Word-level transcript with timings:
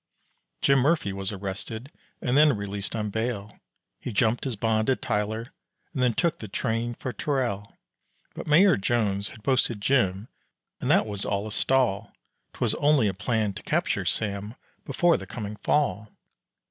Jim 0.63 0.79
Murphy 0.79 1.13
was 1.13 1.31
arrested, 1.31 1.91
and 2.23 2.35
then 2.35 2.57
released 2.57 2.95
on 2.95 3.11
bail; 3.11 3.59
He 3.99 4.11
jumped 4.11 4.45
his 4.45 4.55
bond 4.55 4.89
at 4.89 4.99
Tyler 4.99 5.53
and 5.93 6.01
then 6.01 6.15
took 6.15 6.39
the 6.39 6.47
train 6.47 6.95
for 6.95 7.13
Terrell; 7.13 7.77
But 8.33 8.47
Mayor 8.47 8.77
Jones 8.77 9.29
had 9.29 9.43
posted 9.43 9.79
Jim 9.79 10.27
and 10.79 10.89
that 10.89 11.05
was 11.05 11.23
all 11.23 11.47
a 11.47 11.51
stall, 11.51 12.11
'Twas 12.53 12.73
only 12.79 13.07
a 13.07 13.13
plan 13.13 13.53
to 13.53 13.61
capture 13.61 14.03
Sam 14.05 14.55
before 14.85 15.17
the 15.17 15.27
coming 15.27 15.57
fall. 15.57 16.09